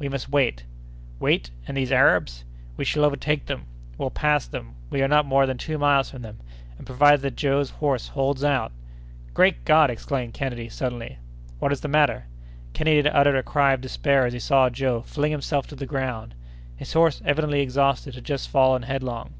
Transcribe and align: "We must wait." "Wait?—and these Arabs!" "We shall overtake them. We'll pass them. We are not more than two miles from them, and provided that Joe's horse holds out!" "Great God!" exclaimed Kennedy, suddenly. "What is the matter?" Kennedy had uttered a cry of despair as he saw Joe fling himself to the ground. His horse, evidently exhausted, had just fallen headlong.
"We 0.00 0.08
must 0.08 0.30
wait." 0.30 0.64
"Wait?—and 1.20 1.76
these 1.76 1.92
Arabs!" 1.92 2.42
"We 2.76 2.84
shall 2.84 3.04
overtake 3.04 3.46
them. 3.46 3.66
We'll 3.96 4.10
pass 4.10 4.44
them. 4.48 4.74
We 4.90 5.00
are 5.00 5.06
not 5.06 5.26
more 5.26 5.46
than 5.46 5.58
two 5.58 5.78
miles 5.78 6.10
from 6.10 6.22
them, 6.22 6.40
and 6.76 6.84
provided 6.84 7.20
that 7.22 7.36
Joe's 7.36 7.70
horse 7.70 8.08
holds 8.08 8.42
out!" 8.42 8.72
"Great 9.32 9.64
God!" 9.64 9.88
exclaimed 9.88 10.34
Kennedy, 10.34 10.68
suddenly. 10.68 11.18
"What 11.60 11.70
is 11.70 11.82
the 11.82 11.86
matter?" 11.86 12.26
Kennedy 12.72 12.96
had 12.96 13.06
uttered 13.16 13.36
a 13.36 13.44
cry 13.44 13.74
of 13.74 13.80
despair 13.80 14.26
as 14.26 14.32
he 14.32 14.40
saw 14.40 14.68
Joe 14.70 15.02
fling 15.02 15.30
himself 15.30 15.68
to 15.68 15.76
the 15.76 15.86
ground. 15.86 16.34
His 16.74 16.92
horse, 16.92 17.22
evidently 17.24 17.60
exhausted, 17.60 18.16
had 18.16 18.24
just 18.24 18.48
fallen 18.48 18.82
headlong. 18.82 19.34